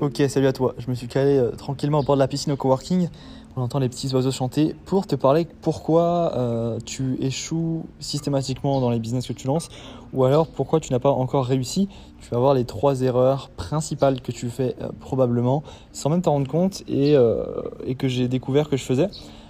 [0.00, 0.76] Ok, salut à toi.
[0.78, 3.08] Je me suis calé euh, tranquillement au bord de la piscine au coworking.
[3.56, 8.90] On entend les petits oiseaux chanter pour te parler pourquoi euh, tu échoues systématiquement dans
[8.90, 9.68] les business que tu lances
[10.12, 11.88] ou alors pourquoi tu n'as pas encore réussi.
[12.20, 16.34] Tu vas voir les trois erreurs principales que tu fais euh, probablement sans même t'en
[16.34, 17.16] rendre compte et,
[17.84, 19.08] et que j'ai découvert que je faisais.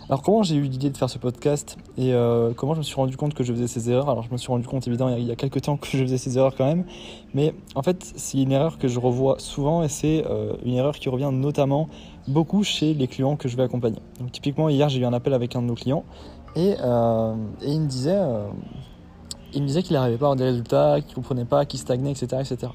[0.08, 2.94] Alors comment j'ai eu l'idée de faire ce podcast et euh, comment je me suis
[2.94, 4.08] rendu compte que je faisais ces erreurs?
[4.08, 6.16] Alors je me suis rendu compte évidemment il y a quelques temps que je faisais
[6.16, 6.86] ces erreurs quand même,
[7.34, 10.94] mais en fait c'est une erreur que je revois souvent et c'est euh, une erreur
[10.98, 11.90] qui revient notamment
[12.26, 13.98] beaucoup chez les clients que je vais accompagner.
[14.18, 16.04] Donc typiquement hier j'ai eu un appel avec un de nos clients
[16.56, 18.18] et, euh, il me disait,
[19.52, 22.12] il me disait qu'il n'arrivait pas à avoir des résultats, qu'il comprenait pas, qu'il stagnait,
[22.12, 22.72] etc., etc.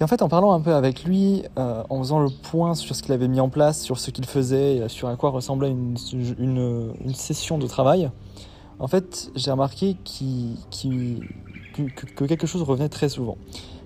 [0.00, 2.94] Et en fait, en parlant un peu avec lui, euh, en faisant le point sur
[2.94, 5.70] ce qu'il avait mis en place, sur ce qu'il faisait, euh, sur à quoi ressemblait
[5.70, 5.96] une,
[6.38, 8.08] une, session de travail,
[8.78, 11.18] en fait, j'ai remarqué que,
[12.14, 13.36] que, quelque chose revenait très souvent.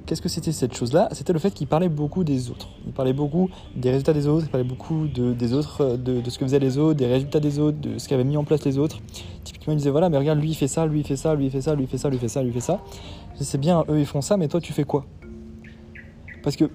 [0.05, 1.09] Qu'est-ce que c'était cette chose-là?
[1.13, 2.69] C'était le fait qu'il parlait beaucoup des autres.
[2.85, 6.31] Il parlait beaucoup des résultats des autres, il parlait beaucoup de, des autres, de, de
[6.31, 8.65] ce que faisaient les autres, des résultats des autres, de ce qu'avaient mis en place
[8.65, 8.99] les autres.
[9.45, 11.47] Typiquement, il disait voilà, mais regarde, lui il fait ça, lui il fait ça, lui
[11.47, 12.81] il fait ça, lui il fait ça, lui il fait ça, lui il fait ça.
[13.41, 15.07] C'est bien, eux ils font ça, mais toi tu fais quoi?
[16.43, 16.71] Parce que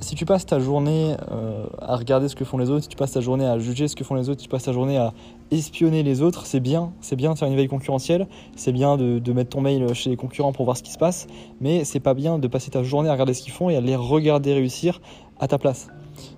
[0.00, 2.96] si tu passes ta journée euh, à regarder ce que font les autres, si tu
[2.96, 4.96] passes ta journée à juger ce que font les autres, si tu passes ta journée
[4.96, 5.12] à
[5.50, 9.32] espionner les autres, c'est bien, c'est bien de faire une veille concurrentielle, c'est bien de,
[9.32, 11.26] mettre ton mail chez les concurrents pour voir ce qui se passe,
[11.60, 13.80] mais c'est pas bien de passer ta journée à regarder ce qu'ils font et à
[13.80, 15.00] les regarder réussir
[15.38, 15.88] à ta place.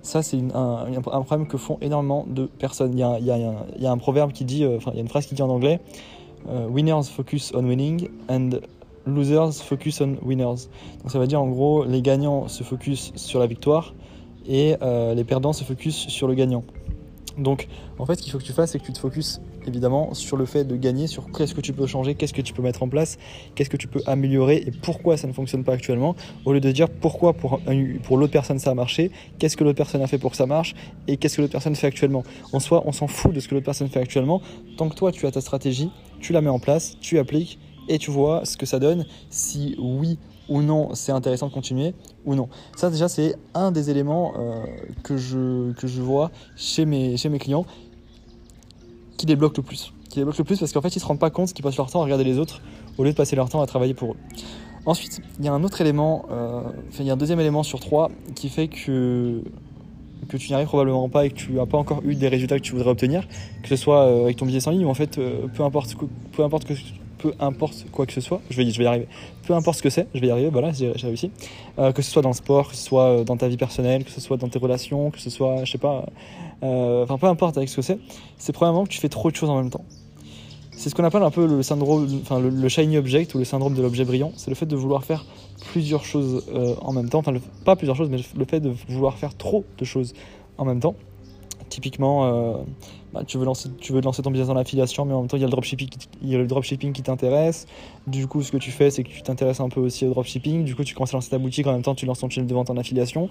[0.01, 2.93] Ça, c'est un, problème que font énormément de personnes.
[2.93, 5.35] Il y a, un proverbe qui dit, euh, enfin, il y a une phrase qui
[5.35, 5.79] dit en anglais,
[6.47, 8.59] uh, Winners focus on winning and
[9.05, 10.67] losers focus on winners.
[11.01, 13.93] Donc ça veut dire en gros les gagnants se focus sur la victoire
[14.47, 16.63] et euh, les perdants se focus sur le gagnant.
[17.37, 20.13] Donc en fait ce qu'il faut que tu fasses c'est que tu te focuses évidemment
[20.13, 22.61] sur le fait de gagner, sur qu'est-ce que tu peux changer, qu'est-ce que tu peux
[22.61, 23.17] mettre en place,
[23.55, 26.15] qu'est-ce que tu peux améliorer et pourquoi ça ne fonctionne pas actuellement,
[26.45, 27.59] au lieu de dire pourquoi pour,
[28.03, 29.09] pour l'autre personne ça a marché,
[29.39, 30.75] qu'est-ce que l'autre personne a fait pour que ça marche
[31.07, 32.23] et qu'est-ce que l'autre personne fait actuellement.
[32.51, 34.41] En soi on s'en fout de ce que l'autre personne fait actuellement,
[34.77, 35.89] tant que toi tu as ta stratégie,
[36.19, 37.57] tu la mets en place, tu appliques
[37.87, 40.17] et tu vois ce que ça donne, si oui
[40.49, 41.93] ou non c'est intéressant de continuer
[42.25, 42.49] ou non.
[42.75, 44.65] Ça déjà c'est un des éléments euh,
[45.03, 47.65] que, je, que je vois chez mes, chez mes clients
[49.17, 49.93] qui débloquent le plus.
[50.09, 51.89] Qui débloquent le plus parce qu'en fait ils se rendent pas compte qu'ils passent leur
[51.89, 52.61] temps à regarder les autres
[52.97, 54.17] au lieu de passer leur temps à travailler pour eux.
[54.85, 56.61] Ensuite, il y a un autre élément, euh,
[56.99, 59.41] il y a un deuxième élément sur trois qui fait que
[60.29, 62.57] que tu n'y arrives probablement pas et que tu n'as pas encore eu des résultats
[62.57, 63.27] que tu voudrais obtenir,
[63.61, 65.19] que ce soit euh, avec ton business en ligne ou en fait
[65.53, 65.95] peu importe
[66.31, 66.73] peu importe que
[67.23, 69.07] peu importe quoi que ce soit, je vais, y arriver,
[69.47, 71.31] peu importe ce que c'est, je vais y arriver, voilà, j'ai réussi.
[71.79, 74.03] Euh, que ce soit dans le sport, que ce soit euh, dans ta vie personnelle,
[74.03, 76.05] que ce soit dans tes relations, que ce soit, je sais pas,
[76.63, 77.97] euh, enfin peu importe avec ce que c'est,
[78.37, 79.85] c'est probablement que tu fais trop de choses en même temps.
[80.73, 83.73] C'est ce qu'on appelle un peu le syndrome, enfin le, shiny object ou le syndrome
[83.73, 84.33] de l'objet brillant.
[84.35, 85.23] C'est le fait de vouloir faire
[85.71, 86.45] plusieurs choses
[86.81, 87.31] en même temps, enfin
[87.63, 90.13] pas plusieurs choses, mais le fait de vouloir faire trop de choses
[90.57, 90.95] en même temps.
[91.69, 92.65] Typiquement,
[93.13, 95.37] bah, tu, veux lancer, tu veux lancer ton business dans l'affiliation, mais en même temps,
[95.37, 95.87] il y a le dropshipping,
[96.21, 97.67] il y a le dropshipping qui t'intéresse.
[98.07, 100.63] Du coup, ce que tu fais, c'est que tu t'intéresses un peu aussi au dropshipping.
[100.63, 102.47] Du coup, tu commences à lancer ta boutique, en même temps, tu lances ton channel
[102.47, 103.27] de vente en affiliation.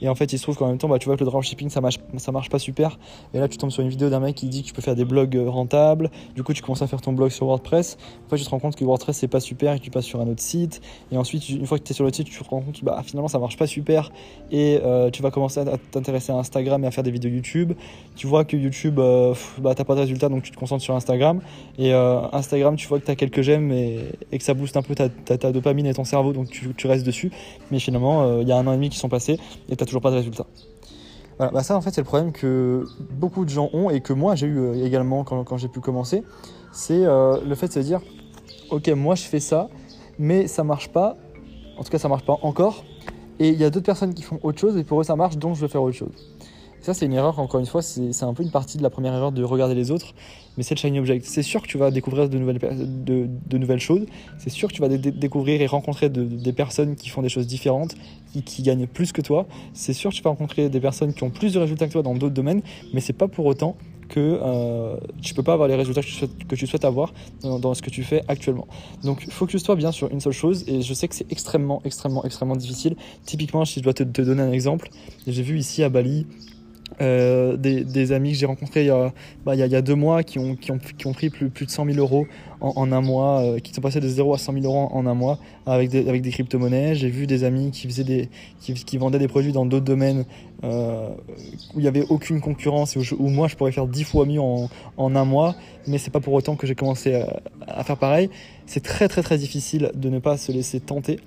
[0.00, 1.68] Et en fait, il se trouve qu'en même temps, bah, tu vois que le dropshipping,
[1.68, 2.98] ça marche, ça marche pas super.
[3.34, 4.96] Et là, tu tombes sur une vidéo d'un mec qui dit que tu peux faire
[4.96, 6.10] des blogs rentables.
[6.34, 7.98] Du coup, tu commences à faire ton blog sur WordPress.
[8.26, 10.06] En fait, tu te rends compte que WordPress, c'est pas super et que tu passes
[10.06, 10.80] sur un autre site.
[11.12, 12.84] Et ensuite, une fois que tu es sur le site, tu te rends compte que
[12.84, 14.10] bah, finalement, ça marche pas super.
[14.50, 17.74] Et euh, tu vas commencer à t'intéresser à Instagram et à faire des vidéos YouTube.
[18.16, 19.25] Tu vois que YouTube, euh,
[19.58, 21.40] bah, t'as pas de résultats, donc tu te concentres sur Instagram.
[21.78, 24.82] Et euh, Instagram, tu vois que tu as quelques j'aime et, que ça booste un
[24.82, 27.30] peu ta, dopamine et ton cerveau, donc tu, restes dessus.
[27.70, 29.38] Mais finalement, il euh, y a un an et demi qui sont passés
[29.68, 30.46] et tu toujours pas de résultats.
[31.38, 34.14] Voilà, bah ça en fait c'est le problème que beaucoup de gens ont et que
[34.14, 36.24] moi j'ai eu euh, également quand, quand j'ai pu commencer.
[36.72, 38.00] C'est le fait de se dire,
[38.70, 39.68] ok moi je fais ça,
[40.18, 41.16] mais ça marche pas.
[41.78, 42.84] En tout cas ça marche pas encore.
[43.38, 45.36] Et il y a d'autres personnes qui font autre chose et pour eux ça marche,
[45.36, 46.35] donc je vais faire autre chose.
[46.86, 49.12] Ça, c'est une erreur, encore une fois, c'est un peu une partie de la première
[49.12, 50.14] erreur de regarder les autres,
[50.56, 51.26] mais c'est le shiny object.
[51.26, 54.06] C'est sûr que tu vas découvrir de nouvelles, choses,
[54.38, 57.28] c'est sûr que tu vas dé découvrir et rencontrer de, des personnes qui font des
[57.28, 57.96] choses différentes,
[58.32, 59.48] qui, qui gagnent plus que toi.
[59.74, 62.02] C'est sûr que tu vas rencontrer des personnes qui ont plus de résultats que toi
[62.02, 62.62] dans d'autres domaines,
[62.94, 63.76] mais c'est pas pour autant
[64.08, 67.12] que euh, tu peux pas avoir les résultats que tu souhaites, avoir
[67.42, 68.68] dans, ce que tu fais actuellement.
[69.02, 72.54] Donc focus-toi bien sur une seule chose et je sais que c'est extrêmement, extrêmement, extrêmement
[72.54, 72.94] difficile.
[73.24, 74.88] Typiquement, si je dois te donner un exemple,
[75.26, 76.28] j'ai vu ici à Bali
[77.00, 79.12] euh, des, amis que j'ai rencontrés il y, a,
[79.44, 80.56] bah, deux mois qui ont,
[81.12, 82.26] pris plus, de 100 000 euros
[82.60, 85.14] en, un mois, euh, qui sont passés de 0 à 100 000 euros en, un
[85.14, 86.94] mois avec des, crypto-monnaies.
[86.94, 90.24] J'ai vu des amis qui, vendaient des produits dans d'autres domaines
[90.64, 91.10] euh,
[91.74, 94.40] où il n'y avait aucune concurrence et où, moi je pourrais faire 10 fois mieux
[94.40, 95.54] en, en un mois,
[95.86, 98.30] mais c'est pas pour autant que j'ai commencé à, à, faire pareil.
[98.64, 101.20] C'est très très très difficile de ne pas se laisser tenter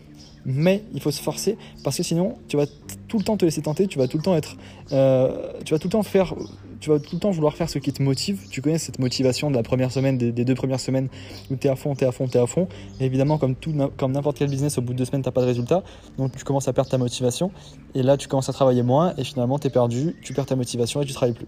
[0.45, 2.65] mais il faut se forcer parce que sinon tu vas
[3.07, 4.56] tout le temps te laisser tenter, tu vas tout le temps être,
[4.91, 6.33] euh, tu vas tout le temps faire,
[6.80, 8.47] tu vas tout le temps vouloir faire ce qui te motive.
[8.50, 11.09] Tu connais cette motivation de la première semaine, des, deux premières semaines
[11.51, 12.68] où tu es à fond, tu es à fond, tu es à fond.
[13.00, 15.41] Et évidemment, comme, tout, comme n'importe quel business, au bout de deux semaines, tu pas
[15.41, 15.83] de résultat.
[16.18, 17.51] Donc tu commences à perdre ta motivation.
[17.95, 21.06] Et là, tu commences à travailler moins et finalement, perdu, tu perds ta motivation et
[21.06, 21.47] tu travailles plus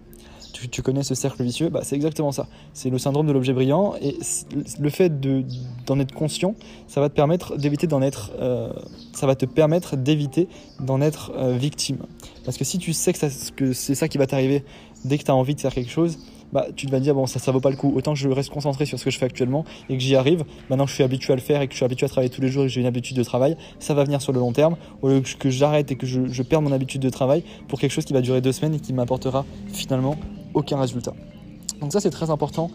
[0.51, 2.48] tu, connais ce cercle vicieux, bah, c'est exactement ça.
[2.74, 4.18] C'est le syndrome de l'objet brillant et
[4.80, 5.19] le fait
[5.86, 6.56] d'en être conscient,
[6.88, 8.71] ça va te permettre d'éviter d'en être, euh,
[9.13, 10.48] ça va te permettre d'éviter
[10.80, 11.98] d'en être euh, victime.
[12.45, 14.63] Parce que si tu sais que, c'est ça qui va t'arriver
[15.06, 16.18] dès que tu as envie de faire quelque chose,
[16.51, 18.50] bah, tu te vas dire bon ça ça vaut pas le coup autant je reste
[18.50, 21.03] concentré sur ce que je fais actuellement et que j'y arrive maintenant que je suis
[21.03, 22.68] habitué à le faire et que je suis habitué à travailler tous les jours et
[22.68, 25.21] que j'ai une habitude de travail ça va venir sur le long terme au lieu
[25.21, 28.12] que j'arrête et que je, je perde mon habitude de travail pour quelque chose qui
[28.12, 30.18] va durer deux semaines et qui m'apportera finalement
[30.53, 31.13] aucun résultat.
[31.80, 32.69] Donc ça c'est très important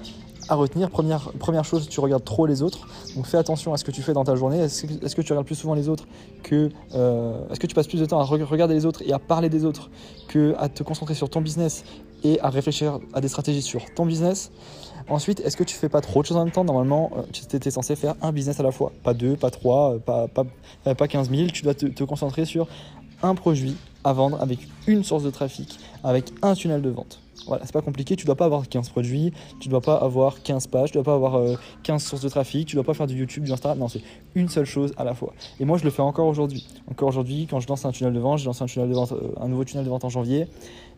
[0.49, 0.90] à retenir.
[0.90, 2.87] Première, première chose, tu regardes trop les autres.
[3.14, 4.58] Donc fais attention à ce que tu fais dans ta journée.
[4.61, 4.84] Est-ce
[5.17, 6.06] que, tu regardes plus souvent les autres
[6.43, 6.70] que...
[6.94, 9.49] Euh, est-ce que tu passes plus de temps à regarder les autres et à parler
[9.49, 9.90] des autres
[10.28, 11.84] que à te concentrer sur ton business
[12.25, 14.50] et à réfléchir à des stratégies sur ton business?
[15.08, 16.64] Ensuite, est-ce que tu fais pas trop de choses en même temps?
[16.64, 18.93] Normalement, euh, tu étais censé faire un business à la fois.
[19.05, 20.44] Pas deux, pas trois, euh, pas, pas,
[20.94, 21.49] pas 15 000.
[21.50, 22.67] Tu dois te concentrer sur
[23.23, 27.20] un produit à vendre avec une source de trafic, avec un tunnel de vente.
[27.47, 30.67] Voilà, c'est pas compliqué, tu dois pas avoir 15 produits, tu dois pas avoir 15
[30.69, 33.15] pages, tu dois pas avoir 15 euh, sources de trafic, tu dois pas faire du
[33.15, 34.03] YouTube, du Instagram, non, c'est
[34.35, 35.35] une seule chose à la fois.
[35.61, 36.67] Et moi, je le fais encore aujourd'hui.
[36.91, 39.12] Encore aujourd'hui, quand je lance un tunnel de vente, je lance un, tunnel de vente,
[39.12, 40.49] euh, un nouveau tunnel de vente en janvier,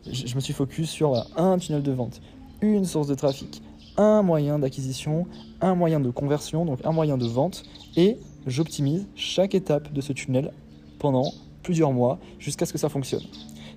[0.09, 2.21] je, me suis focus sur un tunnel de vente,
[2.61, 3.61] une source de trafic,
[3.97, 5.27] un moyen d'acquisition,
[5.61, 7.63] un moyen de conversion, donc un moyen de vente,
[7.97, 10.51] et j'optimise chaque étape de ce tunnel
[10.99, 11.31] pendant
[11.63, 13.23] plusieurs mois jusqu'à ce que ça fonctionne.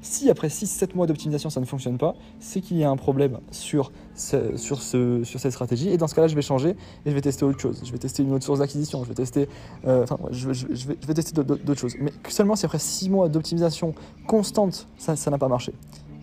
[0.03, 3.39] Si après 6-7 mois d'optimisation ça ne fonctionne pas, c'est qu'il y a un problème
[3.53, 5.89] sur, sur, ce, sur cette stratégie.
[5.89, 7.81] Et dans ce cas-là, je vais changer et je vais tester autre chose.
[7.85, 9.49] Je vais tester une autre source d'acquisition, je vais tester,
[9.87, 11.95] euh, enfin, je, vais, je, vais, tester d'autres choses.
[12.01, 13.95] Mais seulement si après 6 mois d'optimisation
[14.27, 15.73] constante, ça n'a pas marché.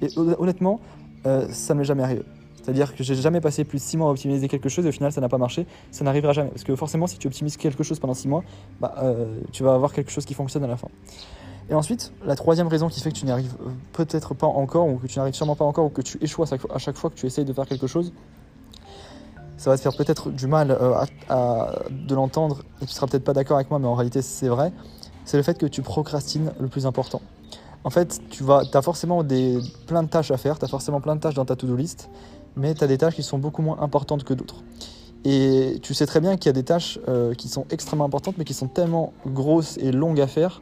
[0.01, 0.79] Et honnêtement,
[1.25, 2.23] euh, ça ne m'est jamais arrivé.
[2.61, 4.91] C'est-à-dire que j'ai jamais passé plus de 6 mois à optimiser quelque chose et au
[4.91, 5.65] final ça n'a pas marché.
[5.91, 6.49] Ça n'arrivera jamais.
[6.49, 8.43] Parce que forcément, si tu optimises quelque chose pendant 6 mois,
[8.79, 10.89] bah, euh, tu vas avoir quelque chose qui fonctionne à la fin.
[11.69, 14.87] Et ensuite, la troisième raison qui fait que tu n'y arrives euh, peut-être pas encore,
[14.87, 17.15] ou que tu n'arrives sûrement pas encore, ou que tu échoues à chaque fois que
[17.15, 18.11] tu essayes de faire quelque chose,
[19.57, 20.95] ça va te faire peut-être du mal euh,
[21.29, 24.47] à, de l'entendre, et tu seras peut-être pas d'accord avec moi, mais en réalité c'est
[24.47, 24.71] vrai,
[25.25, 27.21] c'est le fait que tu procrastines le plus important.
[27.83, 31.15] En fait, tu as forcément des, plein de tâches à faire, tu as forcément plein
[31.15, 32.09] de tâches dans ta to-do list,
[32.55, 34.63] mais tu as des tâches qui sont beaucoup moins importantes que d'autres.
[35.23, 38.35] Et tu sais très bien qu'il y a des tâches euh, qui sont extrêmement importantes,
[38.37, 40.61] mais qui sont tellement grosses et longues à faire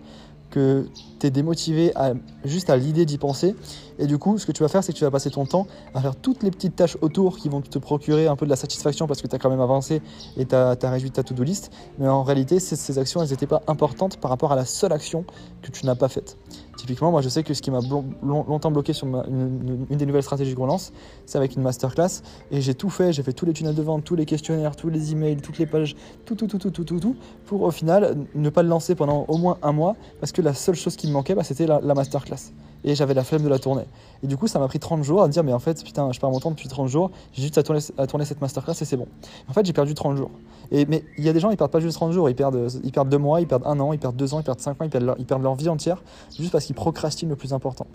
[0.58, 2.14] que tu es démotivé à,
[2.46, 3.56] juste à l'idée d'y penser.
[4.00, 5.68] Et du coup, ce que tu vas faire, c'est que tu vas passer ton temps
[5.94, 8.56] à faire toutes les petites tâches autour qui vont te procurer un peu de la
[8.56, 10.02] satisfaction parce que tu as quand même avancé
[10.38, 11.72] et tu as, réduit ta to-do list.
[11.98, 15.26] Mais en réalité, ces, actions, elles n'étaient pas importantes par rapport à la seule action
[15.62, 16.38] que tu n'as pas faite.
[16.78, 17.80] Typiquement, moi je sais que ce qui m'a
[18.22, 20.94] longtemps bloqué sur une, des nouvelles stratégies que lance,
[21.26, 22.22] c'est avec une masterclass.
[22.52, 24.90] Et j'ai tout fait, j'ai fait tous les tunnels de vente, tous les questionnaires, tous
[24.90, 27.16] les emails, toutes les pages, tout, tout, tout, tout, tout, tout, tout,
[27.48, 30.54] pour au final ne pas le lancer pendant au moins un mois, parce que la
[30.54, 32.52] seule chose qui me manquait, bah, c'était la, la masterclass
[32.84, 33.84] et j'avais la flemme de la tourner.
[34.24, 36.20] Et du coup, ça m'a pris 30 jours à dire, mais en fait, putain, je
[36.20, 38.86] perds mon temps depuis 30 jours, j'ai juste à tourner, à tourner cette masterclass et
[38.86, 39.08] c'est bon.
[39.50, 40.32] En fait, j'ai perdu 30 jours.
[40.72, 42.70] Et, mais il y a des gens, ils perdent pas juste 30 jours, ils perdent,
[42.84, 44.82] ils perdent 2 mois, ils perdent 1 an, ils perdent 2 ans, ils perdent 5
[44.82, 46.04] ans, ils perdent leur, ils perdent leur vie entière,
[46.38, 47.88] juste parce qu'ils procrastinent le plus important.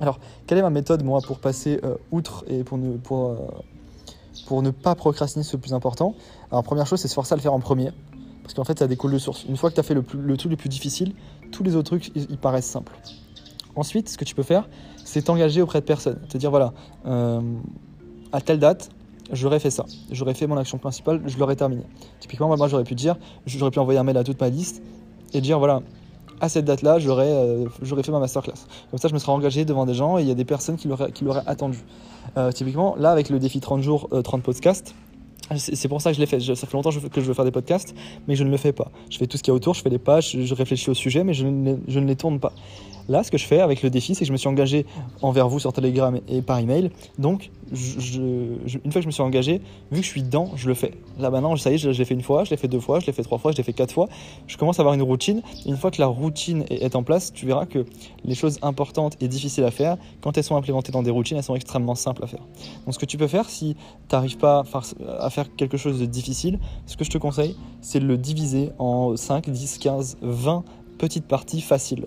[0.00, 3.36] Alors, quelle est ma méthode, moi, pour passer euh, outre et pour ne, pour, euh,
[4.46, 6.14] pour ne pas procrastiner ce plus important?
[6.50, 7.92] Alors, première chose, c'est se forcer à le faire en premier.
[8.42, 9.44] Parce qu'en fait, ça découle de source.
[9.44, 11.14] Une fois que tu as fait le, le, truc le plus difficile,
[11.54, 12.92] tous les autres trucs, ils paraissent simples.
[13.76, 14.68] Ensuite, ce que tu peux faire,
[15.04, 16.18] c'est t'engager auprès de personnes.
[16.28, 16.72] Te dire, voilà,
[17.06, 17.40] euh,
[18.32, 18.90] à telle date,
[19.32, 19.84] j'aurais fait ça.
[20.10, 21.82] J'aurais fait mon action principale, je l'aurais terminé.
[22.20, 24.82] Typiquement, moi, j'aurais pu dire, j'aurais pu envoyer un mail à toute ma liste
[25.32, 25.82] et dire, voilà,
[26.40, 27.68] à cette date-là, j'aurais euh,
[28.02, 28.66] fait ma masterclass.
[28.90, 30.76] Comme ça, je me serais engagé devant des gens et il y a des personnes
[30.76, 31.78] qui l'auraient attendu.
[32.36, 34.94] Euh, typiquement, là, avec le défi 30 jours, 30 podcasts,
[35.56, 36.40] c'est pour ça que je l'ai fait.
[36.40, 37.94] ça fait longtemps que je veux faire des podcasts,
[38.26, 38.90] mais je ne le fais pas.
[39.10, 40.94] Je fais tout ce qu'il y a autour, je fais les pages, je réfléchis au
[40.94, 42.52] sujet, mais je ne, je ne les tourne pas.
[43.08, 44.86] Là, ce que je fais avec le défi, c'est que je me suis engagé
[45.20, 46.90] envers vous sur Telegram et par email.
[47.18, 49.60] Donc, une fois que je me suis engagé,
[49.90, 50.92] vu que je suis dedans, je le fais.
[51.18, 53.00] Là maintenant, ça y est, je l'ai fait une fois, je l'ai fait deux fois,
[53.00, 54.08] je l'ai fait trois fois, je l'ai fait quatre fois.
[54.46, 55.42] Je commence à avoir une routine.
[55.66, 57.84] une fois que la routine est, en place, tu verras que
[58.24, 61.42] les choses importantes et difficiles à faire, quand elles sont implémentées dans des routines, elles
[61.42, 62.42] sont extrêmement simples à faire.
[62.86, 63.76] Donc, ce que tu peux faire, si
[64.08, 64.64] tu n'arrives pas
[65.18, 68.70] à faire quelque chose de difficile, ce que je te conseille, c'est de le diviser
[68.78, 70.64] en 5, 10, 15, 20
[70.98, 72.06] petites parties faciles.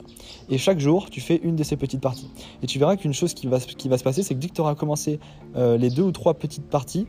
[0.50, 2.30] Et chaque jour, tu fais une de ces petites parties.
[2.64, 4.54] Et tu verras qu'une chose qui va, qui va se passer, c'est que dès que
[4.54, 5.20] tu auras commencé
[5.56, 7.06] euh, les deux ou trois petites parties,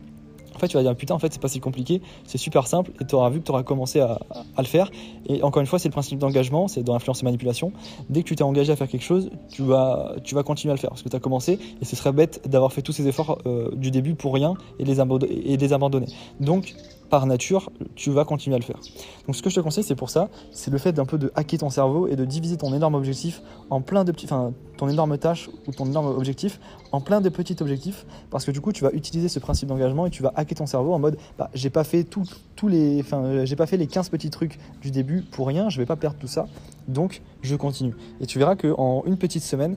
[0.58, 2.90] En fait, tu vas dire putain, en fait, c'est pas si compliqué, c'est super simple,
[3.00, 4.18] et tu auras vu que tu auras commencé à,
[4.58, 4.90] le faire.
[5.28, 7.72] Et encore une fois, c'est le principe d'engagement, c'est dans l'influence et manipulation.
[8.10, 10.74] Dès que tu t'es engagé à faire quelque chose, tu vas, tu vas continuer à
[10.74, 13.06] le faire parce que tu as commencé, et ce serait bête d'avoir fait tous ces
[13.06, 16.08] efforts euh, du début pour rien et les, et les abandonner.
[16.40, 16.74] Donc,
[17.08, 18.78] par nature, tu vas continuer à le faire.
[19.26, 21.32] Donc ce que je te conseille, c'est pour ça, c'est le fait d'un peu de
[21.34, 24.88] hacker ton cerveau et de diviser ton énorme objectif en plein de petits, enfin ton
[24.88, 26.60] énorme tâche ou ton énorme objectif
[26.92, 30.06] en plein de petits objectifs, parce que du coup tu vas utiliser ce principe d'engagement
[30.06, 33.44] et tu vas hacker ton cerveau en mode, bah, j'ai pas fait tous les, enfin
[33.44, 36.16] j'ai pas fait les 15 petits trucs du début pour rien, je vais pas perdre
[36.18, 36.46] tout ça,
[36.88, 37.94] donc je continue.
[38.20, 39.76] Et tu verras qu'en une petite semaine,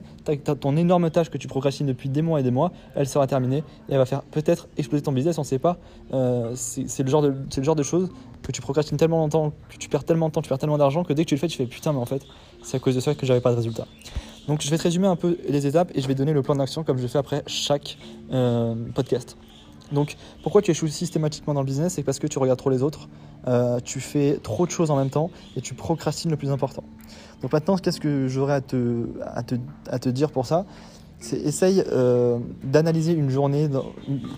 [0.60, 3.58] ton énorme tâche que tu procrastines depuis des mois et des mois, elle sera terminée
[3.88, 5.78] et elle va faire peut-être exploser ton business, on sait pas.
[6.12, 8.10] Euh, c'est le genre le de choses
[8.42, 11.04] que tu procrastines tellement longtemps, que tu perds tellement de temps, tu perds tellement d'argent
[11.04, 12.22] que dès que tu le fais, tu fais putain, mais en fait,
[12.62, 13.86] c'est à cause de ça que j'avais pas de résultat.
[14.48, 16.56] Donc je vais te résumer un peu les étapes et je vais donner le plan
[16.56, 17.96] d'action comme je fais après chaque
[18.32, 19.36] euh, podcast.
[19.90, 22.82] Donc pourquoi tu échoues systématiquement dans le business C'est parce que tu regardes trop les
[22.82, 23.08] autres,
[23.46, 26.84] euh, tu fais trop de choses en même temps et tu procrastines le plus important.
[27.42, 28.60] Donc maintenant, qu'est-ce que j'aurais à
[29.98, 30.64] te, dire pour ça?
[31.18, 33.68] C'est essaye euh, d'analyser une journée,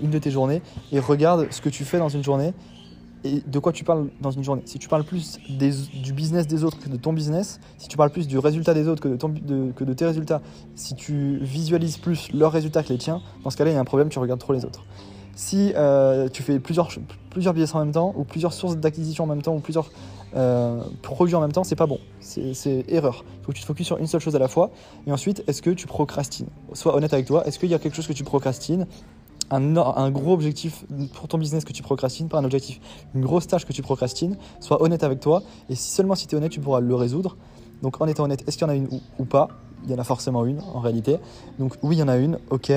[0.02, 0.60] une de tes journées,
[0.92, 2.52] et regarde ce que tu fais dans une journée
[3.24, 4.60] et de quoi tu parles dans une journée.
[4.66, 8.10] Si tu parles plus du business des autres que de ton business, si tu parles
[8.10, 10.42] plus du résultat des autres que de tes résultats,
[10.74, 13.80] si tu visualises plus leurs résultats que les tiens, dans ce cas-là, il y a
[13.80, 14.84] un problème, tu regardes trop les autres.
[15.36, 16.88] Si euh, tu fais plusieurs,
[17.30, 19.90] plusieurs business en même temps, ou plusieurs sources d'acquisition en même temps, ou plusieurs
[20.36, 21.98] euh, produits en même temps, c'est pas bon.
[22.20, 23.24] C'est erreur.
[23.40, 24.70] Il faut que tu te focuses sur une seule chose à la fois.
[25.06, 26.48] Et ensuite, est-ce que tu procrastines?
[26.72, 27.46] Sois honnête avec toi.
[27.46, 28.86] Est-ce qu'il y a quelque chose que tu procrastines?
[29.50, 32.80] Un, un, gros objectif pour ton business que tu procrastines, pas un objectif,
[33.14, 35.42] une grosse tâche que tu procrastines, sois honnête avec toi.
[35.68, 37.36] Et seulement si tu es honnête, tu pourras le résoudre.
[37.82, 38.88] Donc en étant honnête, est-ce qu'il y en a une
[39.18, 39.48] ou, pas?
[39.84, 41.18] Il y en a forcément une en réalité.
[41.58, 42.72] Donc oui, il y en a une, ok.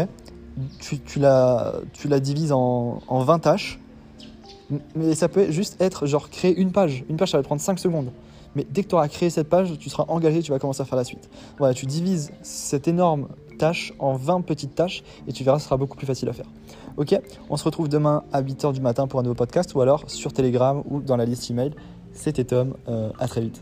[0.80, 1.74] Tu, la,
[2.20, 3.80] divises en, en 20 tâches
[4.96, 7.04] mais ça peut juste être genre créer une page.
[7.10, 8.12] Une page, ça va prendre 5 secondes.
[8.56, 10.86] Mais dès que tu auras créé cette page, tu seras engagé, tu vas commencer à
[10.86, 11.30] faire la suite.
[11.58, 13.28] Voilà, tu divises cette énorme
[13.60, 16.48] tâche en 20 petites tâches et tu verras, ce sera beaucoup plus facile à faire.
[16.98, 20.10] Ok, on se retrouve demain à 8h du matin pour un nouveau podcast ou alors
[20.10, 21.72] sur Telegram ou dans la liste email.
[22.14, 23.62] C'était Tom, euh, à très vite.